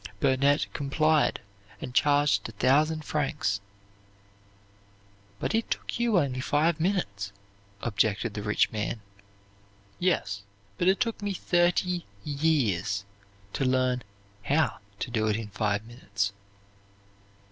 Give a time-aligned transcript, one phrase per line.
[0.19, 1.41] Burnett complied
[1.79, 3.61] and charged a thousand francs.
[5.39, 7.31] "But it took you only five minutes,"
[7.83, 9.01] objected the rich man.
[9.99, 10.41] "Yes,
[10.79, 13.05] but it took me thirty years
[13.53, 14.01] to learn
[14.41, 16.33] how to do it in five minutes."